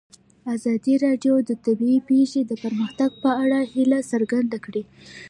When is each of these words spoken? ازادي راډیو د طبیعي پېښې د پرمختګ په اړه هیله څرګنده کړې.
ازادي 0.55 0.95
راډیو 1.05 1.33
د 1.49 1.51
طبیعي 1.65 1.99
پېښې 2.09 2.41
د 2.45 2.51
پرمختګ 2.63 3.09
په 3.23 3.29
اړه 3.43 3.59
هیله 3.73 3.99
څرګنده 4.11 4.57
کړې. 4.65 4.81